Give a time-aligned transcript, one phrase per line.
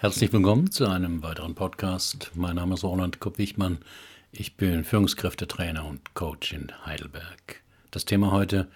[0.00, 2.30] Herzlich willkommen zu einem weiteren Podcast.
[2.36, 3.78] Mein Name ist Roland Kopp-Wichmann.
[4.30, 7.64] Ich bin Führungskräftetrainer und Coach in Heidelberg.
[7.90, 8.68] Das Thema heute: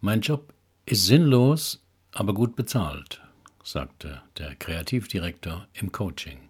[0.00, 0.52] Mein Job
[0.84, 3.22] ist sinnlos, aber gut bezahlt,
[3.62, 6.40] sagte der Kreativdirektor im Coaching.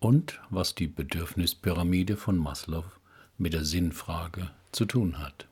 [0.00, 2.86] Und was die Bedürfnispyramide von Maslow
[3.38, 5.46] mit der Sinnfrage zu tun hat.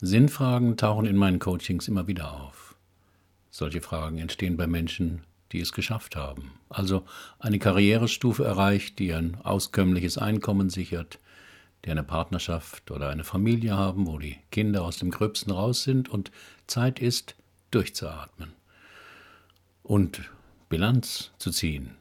[0.00, 2.61] Sinnfragen tauchen in meinen Coachings immer wieder auf.
[3.54, 7.04] Solche Fragen entstehen bei Menschen, die es geschafft haben, also
[7.38, 11.18] eine Karrierestufe erreicht, die ein auskömmliches Einkommen sichert,
[11.84, 16.08] die eine Partnerschaft oder eine Familie haben, wo die Kinder aus dem Gröbsten raus sind
[16.08, 16.30] und
[16.66, 17.34] Zeit ist,
[17.70, 18.54] durchzuatmen
[19.82, 20.30] und
[20.70, 21.94] Bilanz zu ziehen.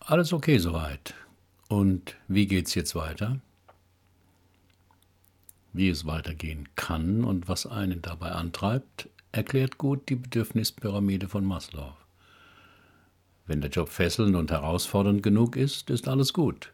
[0.00, 1.14] Alles okay soweit.
[1.68, 3.40] Und wie geht's jetzt weiter?
[5.72, 11.94] Wie es weitergehen kann und was einen dabei antreibt, erklärt gut die Bedürfnispyramide von Maslow.
[13.46, 16.72] Wenn der Job fesselnd und herausfordernd genug ist, ist alles gut.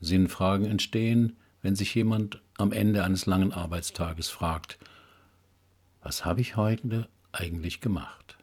[0.00, 4.78] Sinnfragen entstehen, wenn sich jemand am Ende eines langen Arbeitstages fragt,
[6.02, 8.36] was habe ich heute eigentlich gemacht?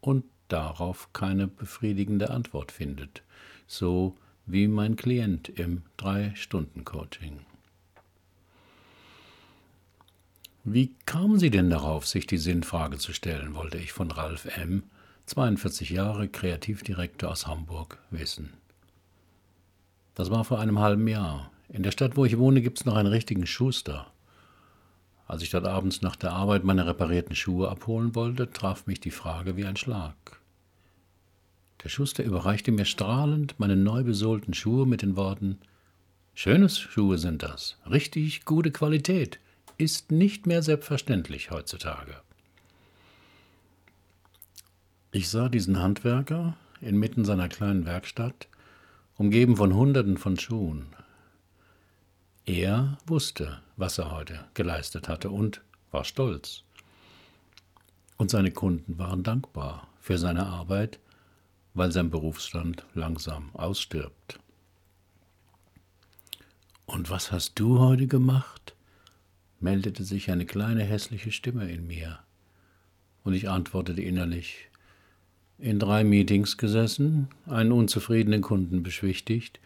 [0.00, 3.22] Und darauf keine befriedigende Antwort findet,
[3.66, 7.40] so wie mein Klient im Drei-Stunden-Coaching.
[10.64, 14.82] Wie kamen Sie denn darauf, sich die Sinnfrage zu stellen, wollte ich von Ralf M.,
[15.24, 18.52] 42 Jahre, Kreativdirektor aus Hamburg, wissen.
[20.14, 21.50] Das war vor einem halben Jahr.
[21.68, 24.12] In der Stadt, wo ich wohne, gibt es noch einen richtigen Schuster.
[25.26, 29.12] Als ich dort abends nach der Arbeit meine reparierten Schuhe abholen wollte, traf mich die
[29.12, 30.14] Frage wie ein Schlag.
[31.84, 35.58] Der Schuster überreichte mir strahlend meine neu besohlten Schuhe mit den Worten
[36.34, 39.40] Schönes Schuhe sind das, richtig gute Qualität
[39.80, 42.14] ist nicht mehr selbstverständlich heutzutage.
[45.10, 48.46] Ich sah diesen Handwerker inmitten seiner kleinen Werkstatt,
[49.16, 50.86] umgeben von Hunderten von Schuhen.
[52.44, 56.62] Er wusste, was er heute geleistet hatte und war stolz.
[58.16, 61.00] Und seine Kunden waren dankbar für seine Arbeit,
[61.74, 64.38] weil sein Berufsstand langsam ausstirbt.
[66.86, 68.69] Und was hast du heute gemacht?
[69.60, 72.18] Meldete sich eine kleine hässliche Stimme in mir,
[73.22, 74.68] und ich antwortete innerlich
[75.58, 79.60] in drei Meetings gesessen, einen unzufriedenen Kunden beschwichtigt,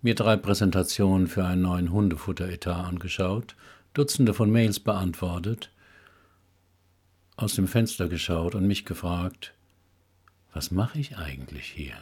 [0.00, 3.54] mir drei Präsentationen für einen neuen Hundefutteretat angeschaut,
[3.94, 5.70] Dutzende von Mails beantwortet,
[7.36, 9.54] aus dem Fenster geschaut und mich gefragt,
[10.52, 11.94] was mache ich eigentlich hier?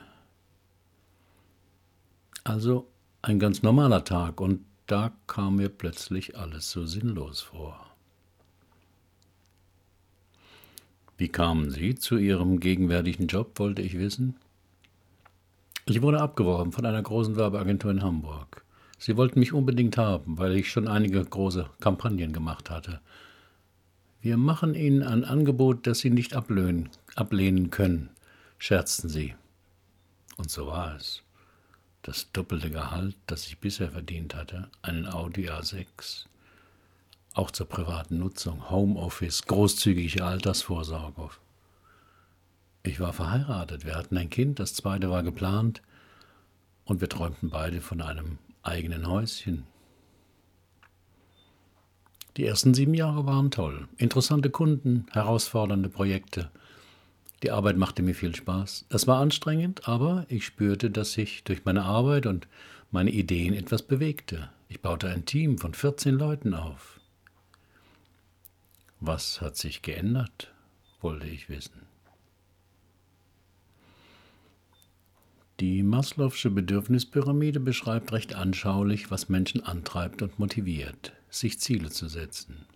[2.45, 2.89] Also
[3.23, 7.87] ein ganz normaler Tag und da kam mir plötzlich alles so sinnlos vor.
[11.19, 14.37] Wie kamen Sie zu Ihrem gegenwärtigen Job, wollte ich wissen.
[15.87, 18.65] Ich wurde abgeworben von einer großen Werbeagentur in Hamburg.
[18.99, 23.01] Sie wollten mich unbedingt haben, weil ich schon einige große Kampagnen gemacht hatte.
[24.21, 28.11] Wir machen Ihnen ein Angebot, das Sie nicht ablehnen, ablehnen können,
[28.59, 29.35] scherzten sie.
[30.37, 31.26] Und so war es
[32.07, 36.27] das doppelte Gehalt, das ich bisher verdient hatte, einen Audi A6,
[37.35, 41.31] auch zur privaten Nutzung, Homeoffice, großzügige Altersvorsorge.
[42.85, 45.83] Ich war verheiratet, wir hatten ein Kind, das zweite war geplant
[46.85, 49.65] und wir träumten beide von einem eigenen Häuschen.
[52.37, 53.89] Die ersten sieben Jahre waren toll.
[53.97, 56.51] Interessante Kunden, herausfordernde Projekte.
[57.43, 58.87] Die Arbeit machte mir viel Spaß.
[58.89, 62.49] Es war anstrengend, aber ich spürte, dass sich durch meine Arbeit und
[62.91, 64.51] meine Ideen etwas bewegte.
[64.69, 66.99] Ich baute ein Team von 14 Leuten auf.
[69.01, 70.53] Was hat sich geändert,
[71.01, 71.83] wollte ich wissen.
[75.61, 82.67] Die Maslow'sche Bedürfnispyramide beschreibt recht anschaulich, was Menschen antreibt und motiviert, sich Ziele zu setzen.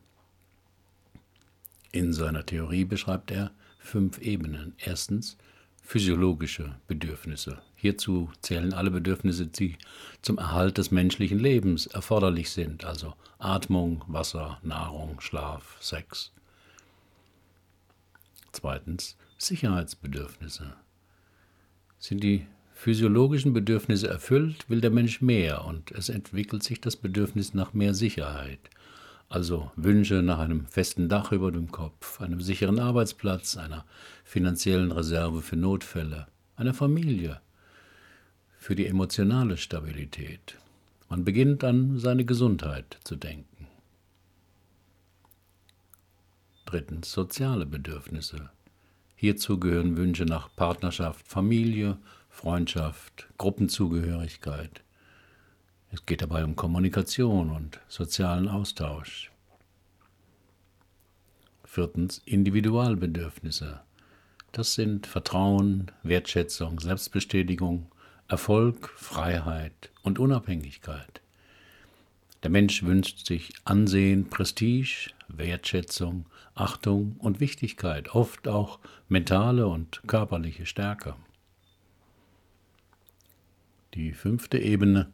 [1.92, 3.50] In seiner Theorie beschreibt er
[3.80, 4.74] fünf Ebenen.
[4.78, 5.36] Erstens
[5.82, 7.60] physiologische Bedürfnisse.
[7.74, 9.76] Hierzu zählen alle Bedürfnisse, die
[10.22, 16.32] zum Erhalt des menschlichen Lebens erforderlich sind, also Atmung, Wasser, Nahrung, Schlaf, Sex.
[18.52, 20.74] Zweitens Sicherheitsbedürfnisse.
[21.98, 27.52] Sind die physiologischen Bedürfnisse erfüllt, will der Mensch mehr und es entwickelt sich das Bedürfnis
[27.52, 28.70] nach mehr Sicherheit
[29.30, 33.86] also Wünsche nach einem festen Dach über dem Kopf, einem sicheren Arbeitsplatz, einer
[34.24, 37.40] finanziellen Reserve für Notfälle, einer Familie,
[38.58, 40.58] für die emotionale Stabilität.
[41.08, 43.68] Man beginnt an seine Gesundheit zu denken.
[46.66, 48.50] Drittens soziale Bedürfnisse.
[49.14, 51.98] Hierzu gehören Wünsche nach Partnerschaft, Familie,
[52.28, 54.82] Freundschaft, Gruppenzugehörigkeit.
[55.92, 59.32] Es geht dabei um Kommunikation und sozialen Austausch.
[61.64, 63.80] Viertens Individualbedürfnisse.
[64.52, 67.90] Das sind Vertrauen, Wertschätzung, Selbstbestätigung,
[68.28, 71.20] Erfolg, Freiheit und Unabhängigkeit.
[72.44, 78.78] Der Mensch wünscht sich Ansehen, Prestige, Wertschätzung, Achtung und Wichtigkeit, oft auch
[79.08, 81.16] mentale und körperliche Stärke.
[83.94, 85.12] Die fünfte Ebene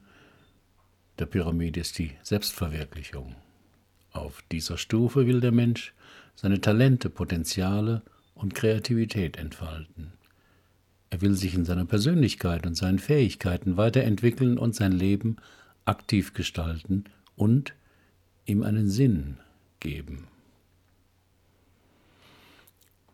[1.18, 3.34] der Pyramide ist die Selbstverwirklichung.
[4.12, 5.94] Auf dieser Stufe will der Mensch
[6.34, 8.02] seine Talente, Potenziale
[8.34, 10.12] und Kreativität entfalten.
[11.10, 15.36] Er will sich in seiner Persönlichkeit und seinen Fähigkeiten weiterentwickeln und sein Leben
[15.84, 17.04] aktiv gestalten
[17.36, 17.74] und
[18.44, 19.38] ihm einen Sinn
[19.80, 20.26] geben.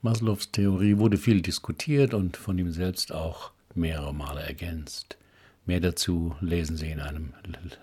[0.01, 5.17] Maslows Theorie wurde viel diskutiert und von ihm selbst auch mehrere Male ergänzt.
[5.64, 7.35] Mehr dazu lesen Sie in einem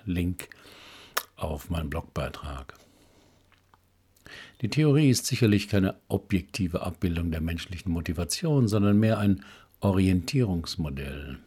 [0.06, 0.50] Link
[1.36, 2.74] auf meinem Blogbeitrag.
[4.62, 9.44] Die Theorie ist sicherlich keine objektive Abbildung der menschlichen Motivation, sondern mehr ein
[9.80, 11.40] Orientierungsmodell.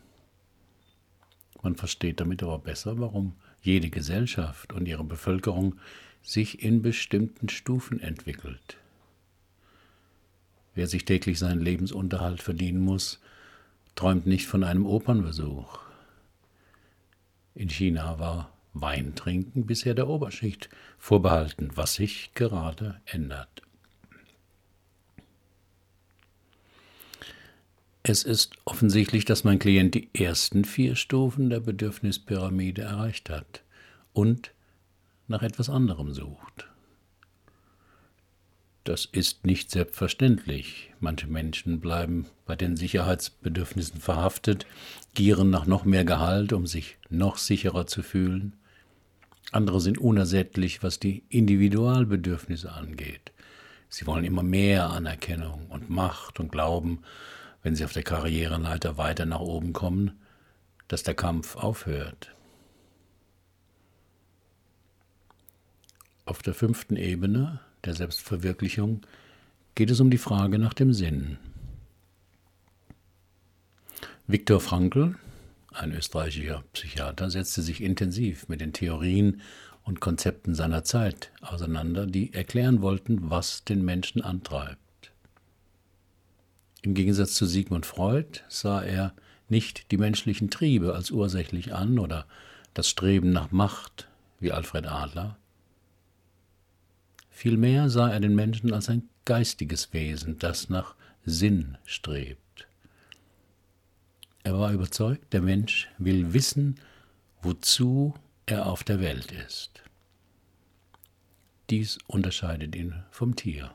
[1.63, 5.77] Man versteht damit aber besser, warum jede Gesellschaft und ihre Bevölkerung
[6.23, 8.79] sich in bestimmten Stufen entwickelt.
[10.75, 13.21] Wer sich täglich seinen Lebensunterhalt verdienen muss,
[13.95, 15.79] träumt nicht von einem Opernbesuch.
[17.63, 20.69] In China war Weintrinken bisher der Oberschicht
[20.99, 23.63] vorbehalten, was sich gerade ändert.
[28.03, 33.63] Es ist offensichtlich, dass mein Klient die ersten vier Stufen der Bedürfnispyramide erreicht hat
[34.13, 34.51] und
[35.29, 36.69] nach etwas anderem sucht.
[38.85, 40.91] Das ist nicht selbstverständlich.
[40.99, 44.67] Manche Menschen bleiben bei den Sicherheitsbedürfnissen verhaftet,
[45.15, 48.57] gieren nach noch mehr Gehalt, um sich noch sicherer zu fühlen.
[49.53, 53.33] Andere sind unersättlich, was die Individualbedürfnisse angeht.
[53.89, 57.03] Sie wollen immer mehr Anerkennung und Macht und glauben,
[57.63, 60.19] wenn sie auf der Karriereleiter weiter nach oben kommen,
[60.89, 62.35] dass der Kampf aufhört.
[66.25, 69.03] Auf der fünften Ebene der Selbstverwirklichung
[69.75, 71.39] geht es um die Frage nach dem Sinn.
[74.27, 75.17] Viktor Frankl,
[75.73, 79.41] ein österreichischer Psychiater, setzte sich intensiv mit den Theorien
[79.85, 84.79] und Konzepten seiner Zeit auseinander, die erklären wollten, was den Menschen antreibt.
[86.83, 89.13] Im Gegensatz zu Sigmund Freud sah er
[89.49, 92.27] nicht die menschlichen Triebe als ursächlich an oder
[92.75, 94.09] das Streben nach Macht
[94.41, 95.37] wie Alfred Adler,
[97.33, 100.95] Vielmehr sah er den Menschen als ein geistiges Wesen, das nach
[101.25, 102.69] Sinn strebt.
[104.45, 106.79] Er war überzeugt, der Mensch will wissen,
[107.41, 108.15] wozu
[108.47, 109.83] er auf der Welt ist.
[111.71, 113.75] Dies unterscheidet ihn vom Tier.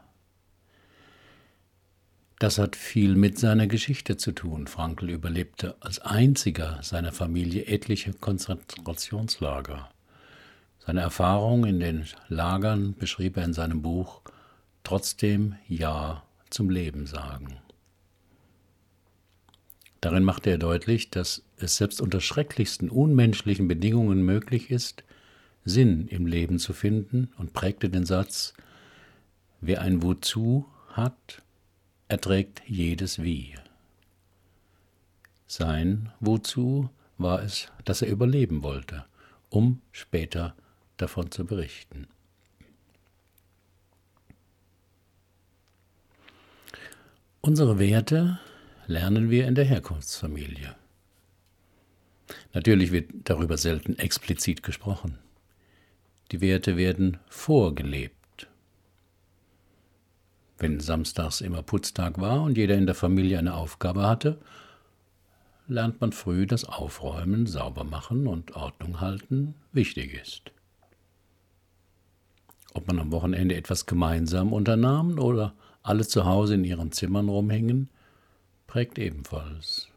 [2.39, 4.68] Das hat viel mit seiner Geschichte zu tun.
[4.68, 9.89] Frankl überlebte als einziger seiner Familie etliche Konzentrationslager.
[10.88, 14.22] Seine Erfahrung in den Lagern beschrieb er in seinem Buch
[14.86, 17.58] Trotzdem Ja zum Leben sagen.
[20.00, 25.03] Darin machte er deutlich, dass es selbst unter schrecklichsten unmenschlichen Bedingungen möglich ist,
[25.65, 28.53] Sinn im Leben zu finden und prägte den Satz,
[29.60, 31.44] wer ein Wozu hat,
[32.08, 33.56] erträgt jedes Wie.
[35.48, 39.03] Sein Wozu war es, dass er überleben wollte,
[39.50, 40.66] um später zu
[40.98, 42.08] davon zu berichten.
[47.42, 48.39] Unsere Werte
[48.88, 50.75] lernen wir in der Herkunftsfamilie.
[52.54, 55.18] Natürlich wird darüber selten explizit gesprochen.
[56.32, 58.48] Die Werte werden vorgelebt.
[60.58, 64.39] Wenn samstags immer Putztag war und jeder in der Familie eine Aufgabe hatte,
[65.68, 70.51] lernt man früh, dass Aufräumen, Saubermachen und Ordnung halten wichtig ist.
[72.77, 77.89] Ob man am Wochenende etwas gemeinsam unternahm oder alle zu Hause in ihren Zimmern rumhängen,
[78.67, 79.88] prägt ebenfalls.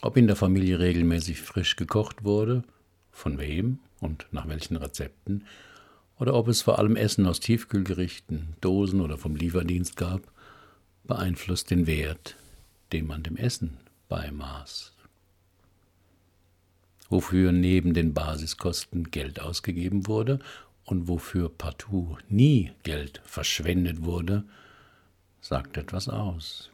[0.00, 2.62] Ob in der Familie regelmäßig frisch gekocht wurde,
[3.10, 5.46] von wem und nach welchen Rezepten,
[6.16, 10.30] oder ob es vor allem Essen aus Tiefkühlgerichten, Dosen oder vom Lieferdienst gab,
[11.02, 12.36] beeinflusst den Wert,
[12.92, 14.92] den man dem Essen beimaß
[17.10, 20.38] wofür neben den Basiskosten Geld ausgegeben wurde
[20.84, 24.44] und wofür partout nie Geld verschwendet wurde,
[25.40, 26.70] sagt etwas aus.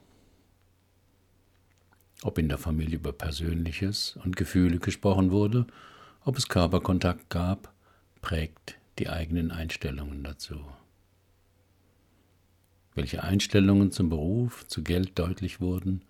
[2.22, 5.66] Ob in der Familie über Persönliches und Gefühle gesprochen wurde,
[6.24, 7.72] ob es Körperkontakt gab,
[8.20, 10.60] prägt die eigenen Einstellungen dazu.
[12.94, 16.02] Welche Einstellungen zum Beruf, zu Geld deutlich wurden,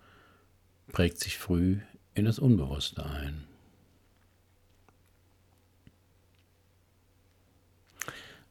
[0.93, 1.79] prägt sich früh
[2.13, 3.43] in das Unbewusste ein.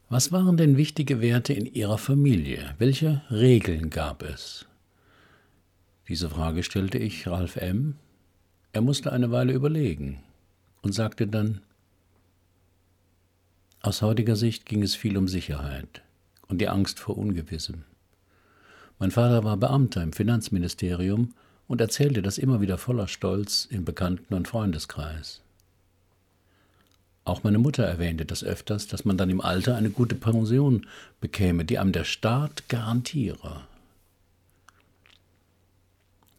[0.09, 2.73] Was waren denn wichtige Werte in Ihrer Familie?
[2.77, 4.65] Welche Regeln gab es?
[6.07, 7.95] Diese Frage stellte ich Ralf M.
[8.71, 10.23] Er musste eine Weile überlegen
[10.81, 11.59] und sagte dann,
[13.81, 16.03] aus heutiger Sicht ging es viel um Sicherheit
[16.47, 17.83] und die Angst vor Ungewissem.
[18.99, 21.33] Mein Vater war Beamter im Finanzministerium
[21.67, 25.41] und erzählte das immer wieder voller Stolz im Bekannten- und Freundeskreis.
[27.27, 30.87] Auch meine Mutter erwähnte das öfters, dass man dann im Alter eine gute Pension
[31.19, 33.63] bekäme, die einem der Staat garantiere.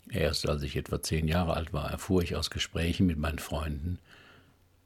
[0.09, 3.99] Erst als ich etwa zehn Jahre alt war, erfuhr ich aus Gesprächen mit meinen Freunden,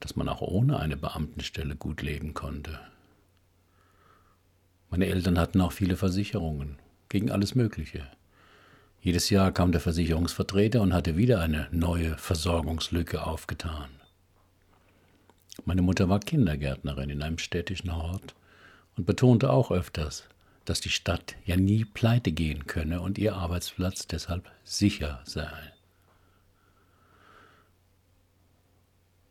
[0.01, 2.81] dass man auch ohne eine Beamtenstelle gut leben konnte.
[4.91, 6.81] Meine Eltern hatten auch viele Versicherungen
[7.11, 8.09] gegen alles Mögliche.
[9.01, 14.02] Jedes Jahr kam der Versicherungsvertreter und hatte wieder eine neue Versorgungslücke aufgetan.
[15.65, 18.35] Meine Mutter war Kindergärtnerin in einem städtischen Ort
[18.97, 20.25] und betonte auch öfters,
[20.65, 25.73] dass die Stadt ja nie pleite gehen könne und ihr Arbeitsplatz deshalb sicher sei.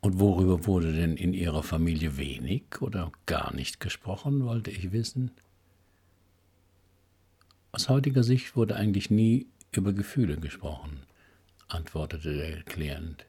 [0.02, 5.32] Und worüber wurde denn in ihrer Familie wenig oder gar nicht gesprochen, wollte ich wissen.
[7.72, 11.04] Aus heutiger Sicht wurde eigentlich nie über Gefühle gesprochen,
[11.68, 13.26] antwortete der Klient.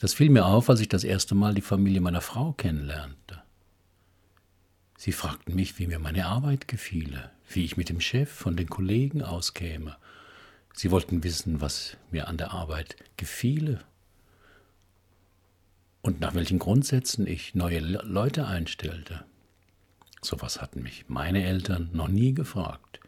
[0.00, 3.42] Das fiel mir auf, als ich das erste Mal die Familie meiner Frau kennenlernte.
[4.96, 8.68] Sie fragten mich, wie mir meine Arbeit gefiele, wie ich mit dem Chef und den
[8.68, 9.96] Kollegen auskäme.
[10.74, 13.80] Sie wollten wissen, was mir an der Arbeit gefiele
[16.02, 19.24] und nach welchen Grundsätzen ich neue Leute einstellte.
[20.20, 23.00] Sowas hatten mich meine Eltern noch nie gefragt.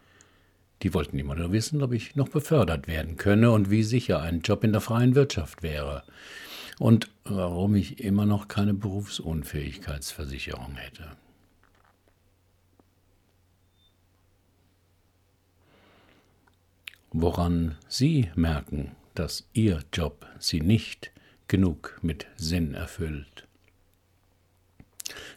[0.81, 4.41] Die wollten immer nur wissen, ob ich noch befördert werden könne und wie sicher ein
[4.41, 6.03] Job in der freien Wirtschaft wäre.
[6.79, 11.11] Und warum ich immer noch keine Berufsunfähigkeitsversicherung hätte.
[17.11, 21.11] Woran Sie merken, dass Ihr Job Sie nicht
[21.47, 23.47] genug mit Sinn erfüllt.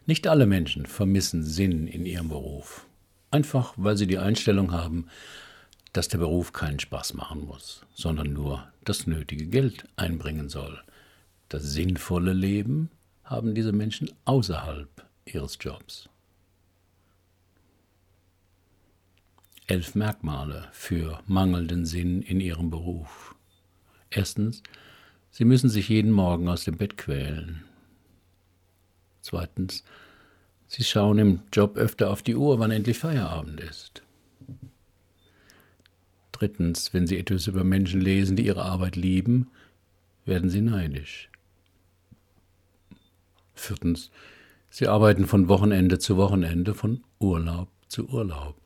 [0.07, 2.87] Nicht alle Menschen vermissen Sinn in ihrem Beruf.
[3.30, 5.09] Einfach weil sie die Einstellung haben,
[5.92, 10.83] dass der Beruf keinen Spaß machen muss, sondern nur das nötige Geld einbringen soll.
[11.49, 12.90] Das sinnvolle Leben
[13.25, 14.88] haben diese Menschen außerhalb
[15.25, 16.09] ihres Jobs.
[19.67, 23.35] Elf Merkmale für mangelnden Sinn in ihrem Beruf.
[24.11, 24.62] Erstens,
[25.31, 27.64] sie müssen sich jeden Morgen aus dem Bett quälen.
[29.21, 29.85] Zweitens,
[30.71, 34.02] Sie schauen im Job öfter auf die Uhr, wann endlich Feierabend ist.
[36.31, 39.50] Drittens, wenn Sie etwas über Menschen lesen, die ihre Arbeit lieben,
[40.26, 41.31] werden Sie neidisch.
[43.59, 44.11] Viertens,
[44.71, 48.57] Sie arbeiten von Wochenende zu Wochenende, von Urlaub zu Urlaub.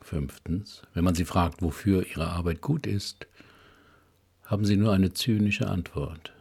[0.00, 3.26] Fünftens, wenn man Sie fragt, wofür Ihre Arbeit gut ist,
[4.44, 6.32] haben Sie nur eine zynische Antwort.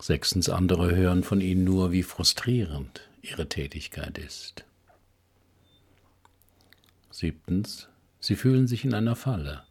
[0.00, 4.64] Sechstens, andere hören von ihnen nur, wie frustrierend ihre Tätigkeit ist.
[7.10, 9.62] Siebtens, sie fühlen sich in einer Falle,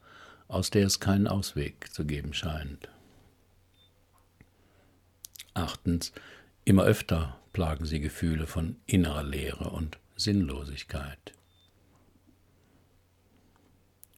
[0.48, 2.90] aus der es keinen Ausweg zu geben scheint.
[5.54, 6.12] Achtens,
[6.66, 11.34] immer öfter plagen sie Gefühle von innerer Leere und Sinnlosigkeit.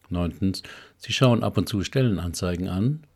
[0.10, 0.62] Neuntens,
[0.98, 3.08] sie schauen ab und zu Stellenanzeigen an,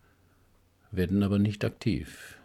[0.92, 2.38] werden aber nicht aktiv.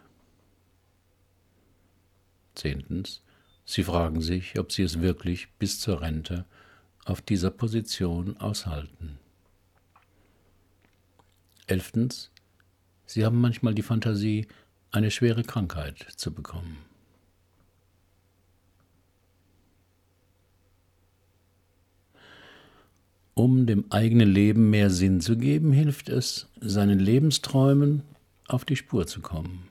[2.54, 3.22] Zehntens.
[3.64, 6.44] Sie fragen sich, ob Sie es wirklich bis zur Rente
[7.04, 9.18] auf dieser Position aushalten.
[11.66, 12.32] Elftens.
[13.06, 14.48] Sie haben manchmal die Fantasie,
[14.90, 16.78] eine schwere Krankheit zu bekommen.
[23.34, 28.02] Um dem eigenen Leben mehr Sinn zu geben, hilft es, seinen Lebensträumen
[28.46, 29.68] auf die Spur zu kommen.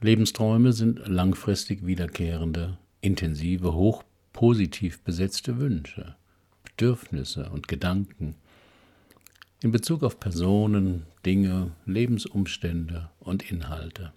[0.00, 4.02] Lebensträume sind langfristig wiederkehrende, intensive, hoch
[4.32, 6.16] positiv besetzte Wünsche,
[6.64, 8.34] Bedürfnisse und Gedanken.
[9.64, 14.12] In Bezug auf Personen, Dinge, Lebensumstände und Inhalte.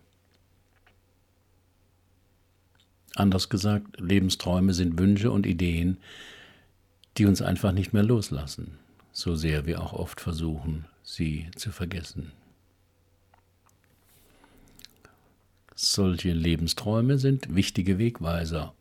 [3.16, 5.98] Anders gesagt, Lebensträume sind Wünsche und Ideen,
[7.18, 8.77] die uns einfach nicht mehr loslassen,
[9.13, 12.34] so sehr wir auch oft versuchen, sie zu vergessen.
[15.75, 18.74] Solche Lebensträume sind wichtige Wegweiser,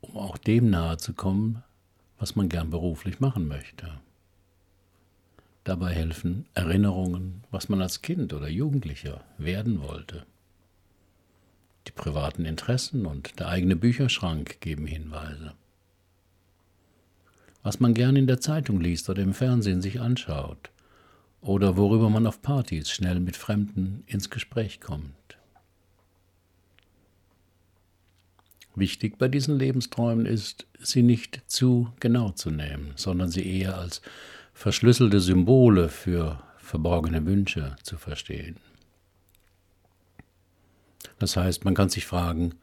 [0.00, 1.62] um auch dem nahe zu kommen,
[2.18, 4.00] was man gern beruflich machen möchte.
[5.64, 10.26] Dabei helfen Erinnerungen, was man als Kind oder Jugendlicher werden wollte.
[11.86, 15.54] Die privaten Interessen und der eigene Bücherschrank geben Hinweise.
[17.62, 20.70] Was man gern in der Zeitung liest oder im Fernsehen sich anschaut,
[21.40, 25.12] oder worüber man auf Partys schnell mit Fremden ins Gespräch kommt.
[28.74, 34.00] Wichtig bei diesen Lebensträumen ist, sie nicht zu genau zu nehmen, sondern sie eher als
[34.54, 38.56] verschlüsselte Symbole für verborgene Wünsche zu verstehen.
[41.18, 42.54] Das heißt, man kann sich fragen,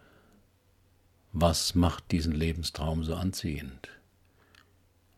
[1.33, 3.89] was macht diesen Lebenstraum so anziehend?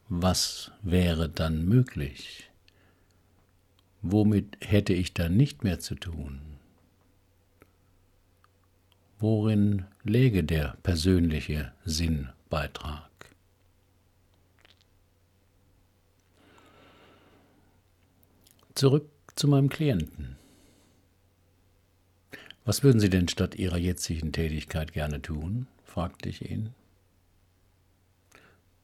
[0.10, 2.50] Was wäre dann möglich?
[4.02, 6.42] Womit hätte ich dann nicht mehr zu tun?
[9.20, 13.13] Worin läge der persönliche Sinnbeitrag?
[18.76, 20.36] Zurück zu meinem Klienten.
[22.66, 25.68] Was würden Sie denn statt Ihrer jetzigen Tätigkeit gerne tun?
[25.84, 26.74] fragte ich ihn.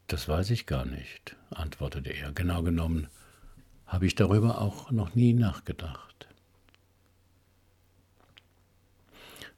[0.06, 2.30] Das weiß ich gar nicht, antwortete er.
[2.30, 3.08] Genau genommen
[3.84, 6.28] habe ich darüber auch noch nie nachgedacht.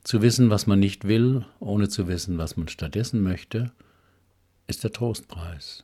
[0.03, 3.71] Zu wissen, was man nicht will, ohne zu wissen, was man stattdessen möchte,
[4.65, 5.83] ist der Trostpreis.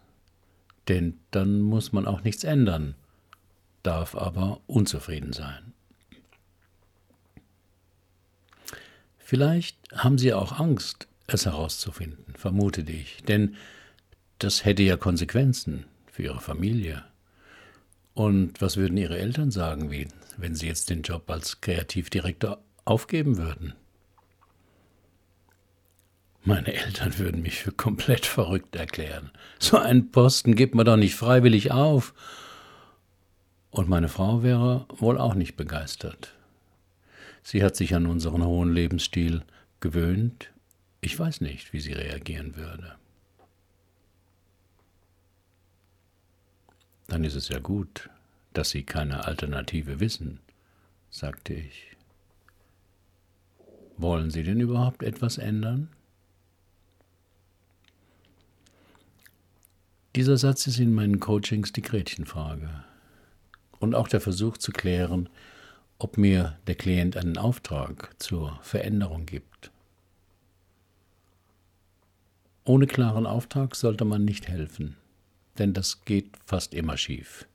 [0.87, 2.95] Denn dann muss man auch nichts ändern,
[3.89, 5.73] darf aber unzufrieden sein.
[9.17, 13.55] Vielleicht haben Sie auch Angst, es herauszufinden, vermutete ich, denn
[14.37, 17.03] das hätte ja Konsequenzen für Ihre Familie.
[18.13, 19.89] Und was würden Ihre Eltern sagen,
[20.37, 23.73] wenn Sie jetzt den Job als Kreativdirektor aufgeben würden?
[26.43, 29.31] Meine Eltern würden mich für komplett verrückt erklären.
[29.57, 32.13] So einen Posten gibt man doch nicht freiwillig auf.
[33.71, 36.35] Und meine Frau wäre wohl auch nicht begeistert.
[37.43, 39.43] Sie hat sich an unseren hohen Lebensstil
[39.79, 40.51] gewöhnt.
[41.01, 42.95] Ich weiß nicht, wie sie reagieren würde.
[47.07, 48.09] Dann ist es ja gut,
[48.53, 50.39] dass Sie keine Alternative wissen,
[51.09, 51.95] sagte ich.
[53.97, 55.89] Wollen Sie denn überhaupt etwas ändern?
[60.15, 62.83] Dieser Satz ist in meinen Coachings die Gretchenfrage
[63.79, 65.29] und auch der Versuch zu klären,
[65.97, 69.71] ob mir der Klient einen Auftrag zur Veränderung gibt.
[72.63, 74.95] Ohne klaren Auftrag sollte man nicht helfen,
[75.57, 77.47] denn das geht fast immer schief.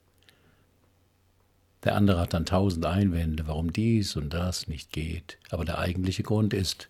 [1.83, 6.23] Der andere hat dann tausend Einwände, warum dies und das nicht geht, aber der eigentliche
[6.23, 6.89] Grund ist,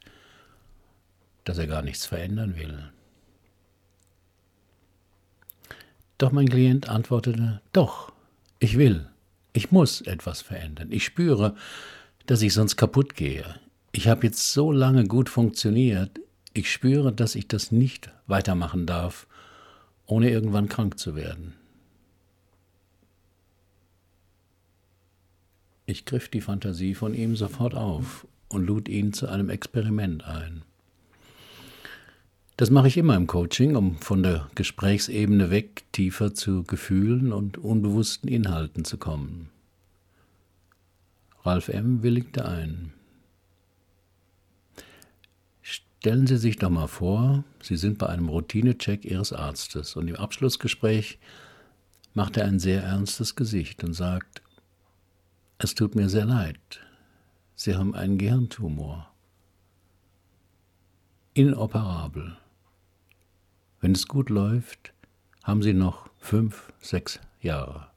[1.44, 2.92] dass er gar nichts verändern will.
[6.18, 8.14] Doch mein Klient antwortete, doch,
[8.60, 9.08] ich will.
[9.56, 10.92] Ich muss etwas verändern.
[10.92, 11.56] Ich spüre,
[12.26, 13.56] dass ich sonst kaputt gehe.
[13.94, 16.20] Ich habe jetzt so lange gut funktioniert.
[16.54, 19.28] Ich spüre, dass ich das nicht weitermachen darf,
[20.08, 21.54] ohne irgendwann krank zu werden.
[25.86, 30.64] Ich griff die Fantasie von ihm sofort auf und lud ihn zu einem Experiment ein.
[32.58, 37.58] Das mache ich immer im Coaching, um von der Gesprächsebene weg tiefer zu Gefühlen und
[37.58, 39.50] unbewussten Inhalten zu kommen.
[41.44, 42.02] Ralf M.
[42.02, 42.94] willigte ein.
[45.62, 50.16] Stellen Sie sich doch mal vor, Sie sind bei einem Routinecheck Ihres Arztes und im
[50.16, 51.20] Abschlussgespräch
[52.14, 54.42] macht er ein sehr ernstes Gesicht und sagt,
[55.58, 56.80] es tut mir sehr leid,
[57.56, 59.12] Sie haben einen Gehirntumor.
[61.34, 62.38] Inoperabel.
[63.86, 64.96] Wenn es gut läuft,
[65.44, 67.92] haben Sie noch fünf, sechs Jahre.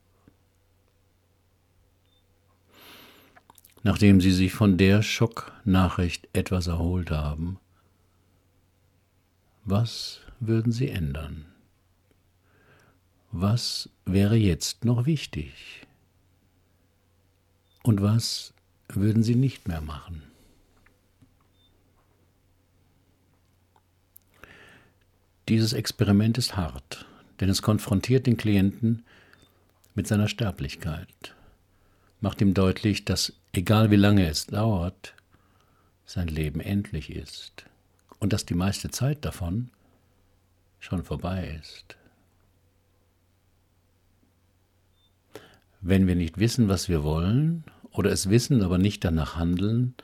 [3.85, 7.59] Nachdem Sie sich von der Schocknachricht etwas erholt haben,
[9.65, 11.47] was würden Sie ändern?
[13.33, 15.87] Was wäre jetzt noch wichtig?
[17.83, 18.53] Und was
[18.91, 20.28] würden Sie nicht mehr machen?
[25.49, 27.07] Dieses Experiment ist hart,
[27.41, 29.03] denn es konfrontiert den Klienten
[29.95, 31.35] mit seiner Sterblichkeit.
[32.21, 35.15] macht ihm deutlich, dass egal wie lange es dauert,
[36.05, 37.65] sein Leben endlich ist
[38.19, 39.71] und dass die meiste Zeit davon
[40.81, 41.97] schon vorbei ist.
[45.81, 49.95] Wenn wir nicht wissen, was wir wollen, oder es wissen, aber nicht danach handeln,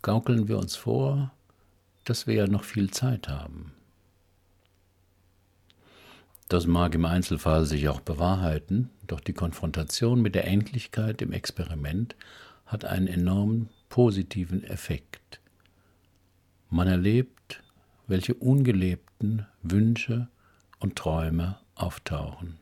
[0.00, 1.30] gaukeln wir uns vor,
[2.04, 3.72] dass wir ja noch viel Zeit haben.
[6.52, 12.14] Das mag im Einzelfall sich auch bewahrheiten, doch die Konfrontation mit der Endlichkeit im Experiment
[12.66, 15.40] hat einen enormen positiven Effekt.
[16.68, 17.62] Man erlebt,
[18.06, 20.28] welche ungelebten Wünsche
[20.78, 22.58] und Träume auftauchen.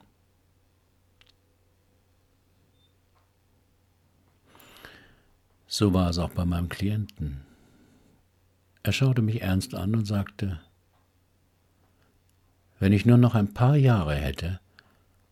[5.66, 7.40] So war es auch bei meinem Klienten.
[8.84, 10.60] Er schaute mich ernst an und sagte,
[12.80, 14.58] wenn ich nur noch ein paar Jahre hätte,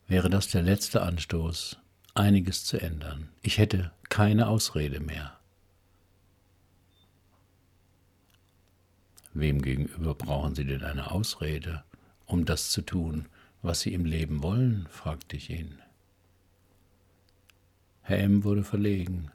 [0.06, 1.78] wäre das der letzte Anstoß,
[2.14, 3.30] einiges zu ändern.
[3.42, 5.38] Ich hätte keine Ausrede mehr.
[9.32, 11.84] Wem gegenüber brauchen Sie denn eine Ausrede,
[12.26, 13.26] um das zu tun,
[13.62, 14.86] was Sie im Leben wollen?
[14.90, 15.78] fragte ich ihn.
[18.02, 18.44] Herr M.
[18.44, 19.30] wurde verlegen.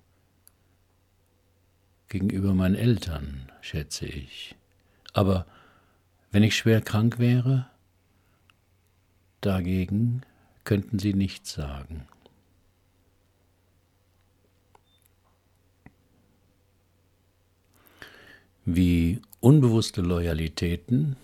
[2.10, 4.56] Gegenüber meinen Eltern, schätze ich.
[5.14, 5.48] Aber
[6.32, 7.68] wenn ich schwer krank wäre,
[9.44, 10.22] Dagegen
[10.64, 12.08] könnten sie nichts sagen.
[18.64, 21.18] Wie unbewusste Loyalitäten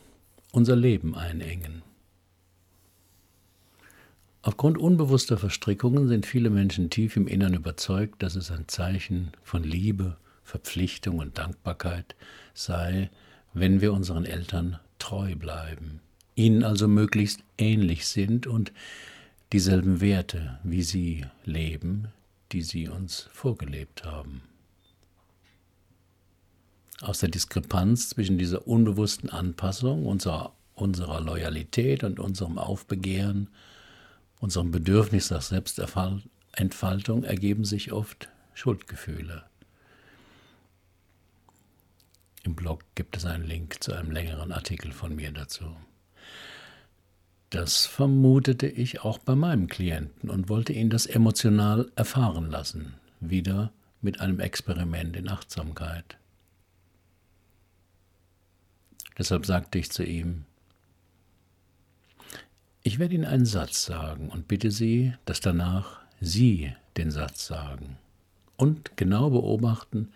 [0.51, 1.81] unser Leben einengen.
[4.41, 9.63] Aufgrund unbewusster Verstrickungen sind viele Menschen tief im Innern überzeugt, dass es ein Zeichen von
[9.63, 12.17] Liebe, Verpflichtung und Dankbarkeit
[12.53, 13.11] sei,
[13.53, 16.01] wenn wir unseren Eltern treu bleiben
[16.39, 18.71] ihnen also möglichst ähnlich sind und
[19.51, 22.07] dieselben Werte wie sie leben,
[22.53, 24.41] die sie uns vorgelebt haben.
[27.01, 33.49] Aus der Diskrepanz zwischen dieser unbewussten Anpassung unserer, unserer Loyalität und unserem Aufbegehren,
[34.39, 39.43] unserem Bedürfnis nach Selbstentfaltung ergeben sich oft Schuldgefühle.
[42.43, 45.75] Im Blog gibt es einen Link zu einem längeren Artikel von mir dazu.
[47.49, 53.71] Das vermutete ich auch bei meinem Klienten und wollte ihn das emotional erfahren lassen, wieder
[54.01, 56.17] mit einem Experiment in Achtsamkeit.
[59.17, 60.45] Deshalb sagte ich zu ihm,
[62.83, 67.97] ich werde Ihnen einen Satz sagen und bitte Sie, dass danach Sie den Satz sagen
[68.55, 70.09] und genau beobachten,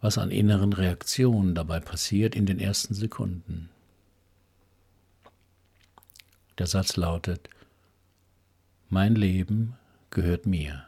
[0.00, 3.70] was an inneren Reaktionen dabei passiert in den ersten Sekunden.
[6.60, 7.48] Der Satz lautet,
[8.90, 9.78] mein Leben
[10.10, 10.84] gehört mir.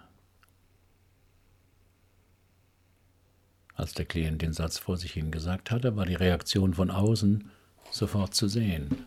[3.74, 7.50] Als der Klient den Satz vor sich hin gesagt hatte, war die Reaktion von außen
[7.90, 9.06] sofort zu sehen.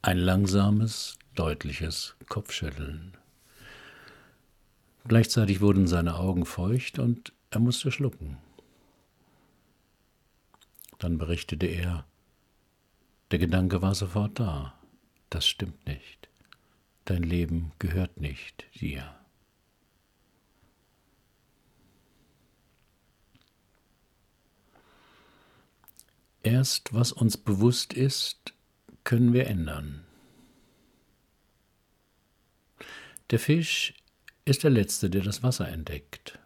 [0.00, 3.18] Ein langsames, deutliches Kopfschütteln.
[5.08, 8.38] Gleichzeitig wurden seine Augen feucht und er musste schlucken.
[10.98, 12.06] Dann berichtete er,
[13.30, 14.79] der Gedanke war sofort da
[15.30, 16.28] das stimmt nicht.
[17.04, 19.14] Dein Leben gehört nicht dir.
[26.42, 28.54] Erst was uns bewusst ist,
[29.04, 30.04] können wir ändern.
[33.30, 33.94] Der Fisch
[34.44, 36.38] ist der Letzte, der das Wasser entdeckt,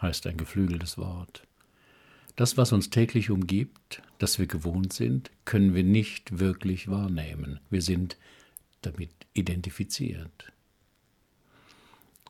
[0.00, 1.47] heißt ein geflügeltes Wort.
[2.38, 7.58] Das, was uns täglich umgibt, das wir gewohnt sind, können wir nicht wirklich wahrnehmen.
[7.68, 8.16] Wir sind
[8.80, 10.52] damit identifiziert.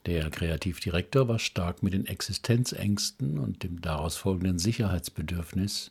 [0.06, 5.90] Der Kreativdirektor war stark mit den Existenzängsten und dem daraus folgenden Sicherheitsbedürfnis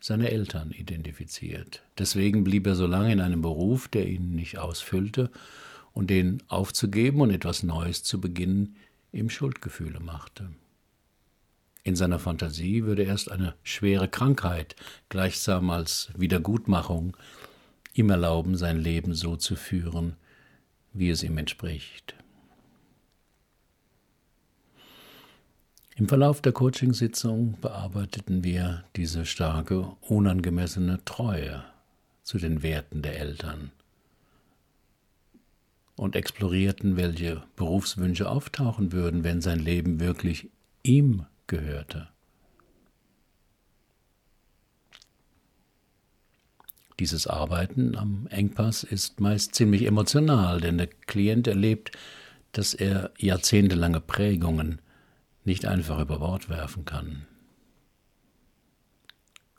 [0.00, 1.82] seiner Eltern identifiziert.
[1.98, 5.30] Deswegen blieb er so lange in einem Beruf, der ihn nicht ausfüllte,
[5.92, 8.76] und den aufzugeben und etwas Neues zu beginnen
[9.12, 10.48] ihm Schuldgefühle machte.
[11.84, 14.74] In seiner Fantasie würde erst eine schwere Krankheit,
[15.10, 17.14] gleichsam als Wiedergutmachung,
[17.92, 20.16] ihm erlauben, sein Leben so zu führen,
[20.94, 22.14] wie es ihm entspricht.
[25.96, 31.64] Im Verlauf der Coachingsitzung bearbeiteten wir diese starke, unangemessene Treue
[32.22, 33.70] zu den Werten der Eltern
[35.96, 40.48] und explorierten, welche Berufswünsche auftauchen würden, wenn sein Leben wirklich
[40.82, 42.08] ihm gehörte.
[47.00, 51.90] Dieses Arbeiten am Engpass ist meist ziemlich emotional, denn der Klient erlebt
[52.56, 54.80] dass er jahrzehntelange Prägungen
[55.44, 57.26] nicht einfach über Bord werfen kann.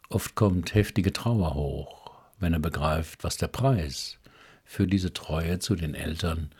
[0.09, 4.17] Oft kommt heftige Trauer hoch, wenn er begreift, was der Preis
[4.63, 6.51] für diese Treue zu den Eltern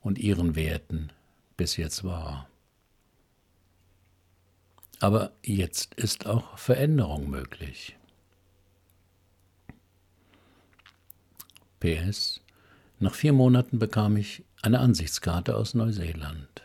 [0.00, 1.10] und ihren Werten
[1.56, 2.48] bis jetzt war.
[5.00, 7.96] Aber jetzt ist auch Veränderung möglich.
[11.80, 12.42] PS.
[12.98, 16.62] Nach vier Monaten bekam ich eine Ansichtskarte aus Neuseeland.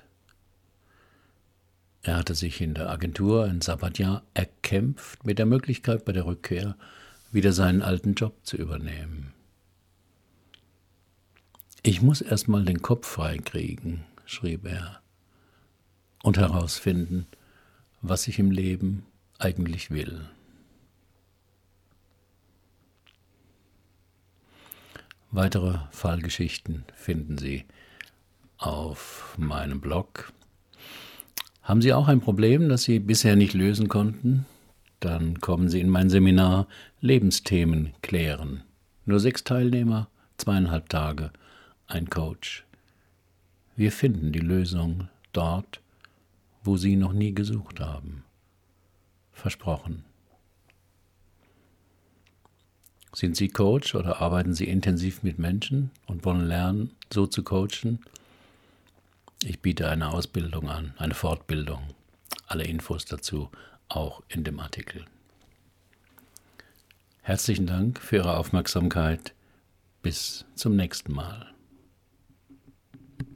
[2.02, 6.76] Er hatte sich in der Agentur ein Sabbatjahr erkämpft mit der Möglichkeit, bei der Rückkehr
[7.32, 9.34] wieder seinen alten Job zu übernehmen.
[11.84, 15.02] Ich muss erst mal den Kopf freikriegen, schrieb er,
[16.22, 17.28] und herausfinden,
[18.10, 19.06] was ich im Leben
[19.40, 20.22] eigentlich will.
[25.32, 27.66] Weitere Fallgeschichten finden Sie
[28.58, 30.32] auf meinem Blog.
[31.62, 34.46] Haben Sie auch ein Problem, das Sie bisher nicht lösen konnten?
[35.00, 36.68] Dann kommen Sie in mein Seminar
[37.02, 38.64] Lebensthemen klären.
[39.06, 41.32] Nur sechs Teilnehmer, zweieinhalb Tage,
[41.88, 42.66] ein Coach.
[43.76, 45.82] Wir finden die Lösung dort,
[46.66, 48.24] wo Sie noch nie gesucht haben.
[49.32, 50.04] Versprochen.
[53.14, 58.00] Sind Sie Coach oder arbeiten Sie intensiv mit Menschen und wollen lernen, so zu coachen?
[59.44, 61.82] Ich biete eine Ausbildung an, eine Fortbildung.
[62.48, 63.50] Alle Infos dazu
[63.88, 65.06] auch in dem Artikel.
[67.22, 69.34] Herzlichen Dank für Ihre Aufmerksamkeit.
[70.02, 71.55] Bis zum nächsten Mal.